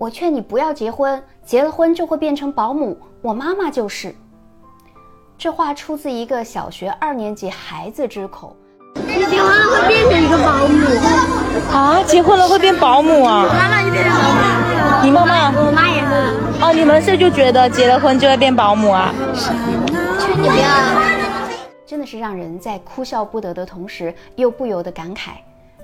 [0.00, 2.98] 我劝你不要结婚，结了婚就会变成保姆。
[3.20, 4.14] 我妈妈就是。
[5.36, 8.56] 这话出自一个小学二年级孩子之口。
[8.94, 10.74] 你结婚了会变成一个保姆
[11.70, 12.02] 啊？
[12.06, 13.44] 结婚了会变保姆啊？
[13.52, 15.04] 妈妈就变成保姆。
[15.04, 15.50] 你妈妈？
[15.50, 16.64] 我妈也是。
[16.64, 19.12] 哦，你们是就觉得结了婚就会变保姆啊？
[20.18, 20.64] 劝你不要。
[21.84, 25.32] 真的是让人在哭笑不得的同时，又不由得感慨。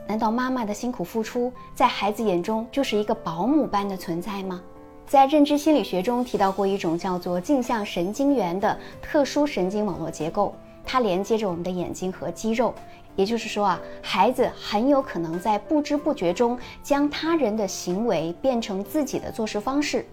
[0.08, 4.62] 难道妈妈的辛苦付出，在孩子眼中就是一个保姆般的存在吗？
[5.06, 12.72] 在认知心理学中提到过一种叫做镜像神经元的特殊神经网络结构，它连接着我们的眼睛和肌肉。
[13.16, 20.04] 也就是说啊，孩子很有可能在不知不觉中将他人的行为变成自己的做事方式，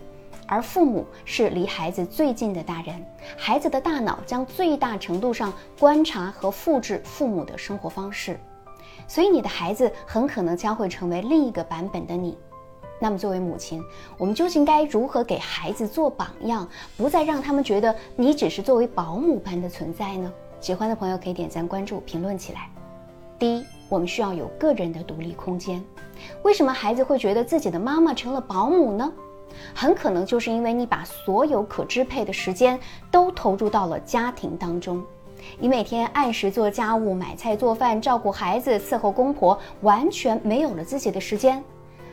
[0.48, 3.06] 而父母是离孩子最近的大人，
[3.38, 8.40] 孩子的大脑将最大程度上观察和复制父母的生活方式。
[9.08, 12.38] 所以你的孩子很可能将会成为另一个版本的你。
[13.00, 13.84] 那么作为母亲，
[14.18, 20.32] 我们究竟该如何给孩子做榜样，不再让他们觉得你只是作为保姆般的存在呢？
[20.62, 22.70] 喜欢的朋友可以点赞、关注、评论起来。
[23.38, 25.84] 第一，我们需要有个人的独立空间。
[26.44, 29.12] 为什么孩子会觉得自己的妈妈成了保姆呢？
[29.76, 32.80] 很可能就是因为你把所有可支配的时间
[33.12, 35.04] 都投入到了家庭当中。
[35.60, 41.64] 你每天按时做家务、买菜、做饭、照顾孩子、伺候公婆，完全没有了自己的时间。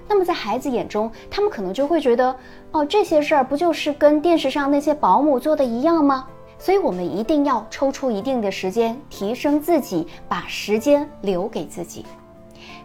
[0.09, 2.35] 那么在孩子眼中，他们可能就会觉得，
[2.73, 6.27] 哦，这些事儿不就是跟电视上那些保姆做的一样吗？
[6.59, 12.05] 所以，我们一定要抽出一定的时间，提升自己，把时间留给自己。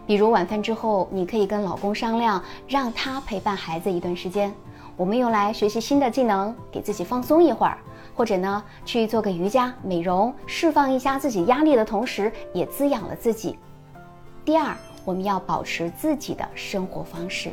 [0.06, 4.54] 比如晚饭之后，你可以跟老公商量，让他陪伴孩子一段时间，
[4.96, 7.76] 我们用来学习新的技能，给自己放松一会儿。
[8.16, 13.58] 或者呢，去做个瑜伽、美容，释放一下自己压力的同时，也滋养了自己。
[14.42, 17.50] 第二，我们要保持自己的生活方式。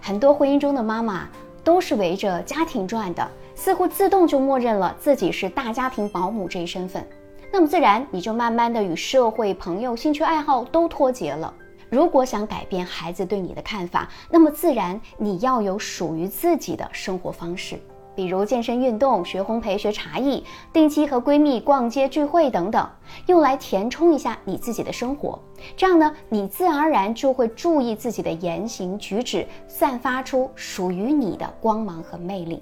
[0.00, 1.28] 很多婚姻中的妈妈
[1.62, 7.06] 都是围着家庭转的，似乎自动就默认了自己是大家庭保姆这一身份。
[7.52, 11.54] 那么自然，你就慢慢的与社会、朋友、兴趣爱好都脱节了。
[11.88, 17.78] 如果想改变孩子对你的看法，那么自然你要有属于自己的生活方式。
[18.18, 20.42] 比如健身运动、学烘焙、学茶艺、
[20.72, 22.90] 定期和闺蜜逛街聚会等等，
[23.26, 25.38] 用来填充一下你自己的生活。
[25.76, 32.60] 这样呢，你自然而然就会注意自己的言行举止，散发出属于你的光芒和魅力。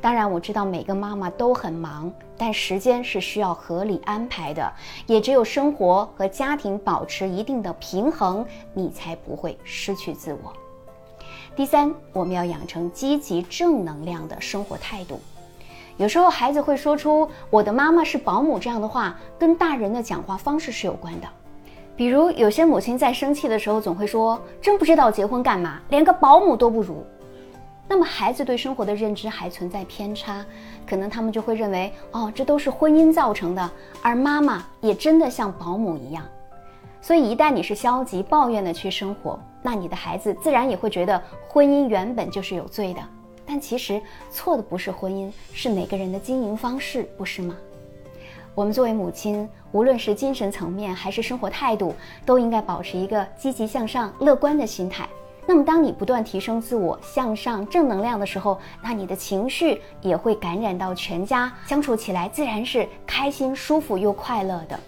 [0.00, 4.72] 当然，我知道每个妈妈都很忙，但时间是需要合理安排的。
[5.06, 10.50] 也只有生活和家庭保持一定的平衡，你才不会失去自我。
[11.58, 15.18] 第三，我们要养成积极正能量的生活态度。
[15.96, 21.26] 有时候孩子会说出“我的妈妈是保姆”这样的话，跟大人的讲话方式是有关的。
[21.96, 27.04] 比如，有些母亲在生气的时候总会说：“真不知道结婚干嘛，连个保姆都不如。”
[27.88, 30.46] 那么，孩子对生活的认知还存在偏差，
[30.88, 33.70] 可能他们就会认为：“哦，这都是婚姻造成的，
[34.00, 36.24] 而妈妈也真的像保姆一样。”
[37.00, 43.00] 所以，一旦你是消极抱怨的去生活，那你的孩子自然也会觉得婚姻原本就是有罪的。
[43.46, 44.00] 但其实
[44.30, 47.56] 错的不是婚姻，是每个人的经营方式，不是吗？
[48.54, 51.94] 我们作为母亲，无论是精神层面还是生活态度，
[52.26, 55.08] 都应该保持一个积极向上、乐观的心态。
[55.46, 64.78] 那么，当你不断提升自我、向上、正能量的时候，那你的情绪也会感染到全家，相处起来自然是开心、舒服又快乐的。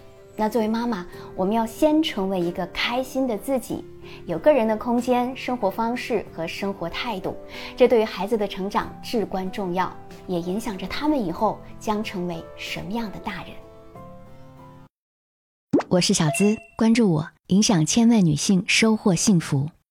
[0.41, 3.85] 那作为妈妈，我们要先成为一个开心的自己，
[4.25, 7.37] 有个人的空间、生活方式和生活态度，
[7.77, 13.51] 这对于孩子的成长至关重要，也影响着他们以后将成为什么样的大人。
[15.89, 19.69] 我是小资，关注我，影响千万女性，收获幸福。